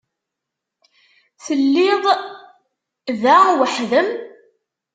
[1.43, 2.03] Telliḍ
[3.21, 4.09] da weḥd-m?